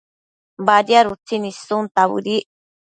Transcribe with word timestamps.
Badiad 0.69 1.11
utsin 1.13 1.47
issunta 1.51 2.09
bëdic 2.13 2.47